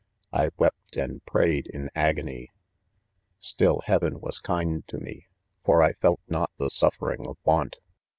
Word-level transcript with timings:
I 0.33 0.49
wept 0.57 0.97
and 0.97 1.23
prayed 1.25 1.67
in 1.67 1.91
agony," 1.93 2.49
Still 3.37 3.81
heaven 3.85 4.19
was 4.19 4.39
kind 4.39 4.83
to 4.87 4.97
me, 4.97 5.27
fori 5.63 5.93
felt 5.93 6.21
riot 6.27 6.49
the 6.57 6.71
suffering 6.71 7.27
of 7.27 7.37
want. 7.43 7.77